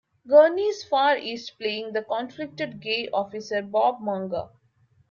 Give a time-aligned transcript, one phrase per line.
[0.27, 4.49] Gurney's "Far East", playing the conflicted gay officer Bob Munger.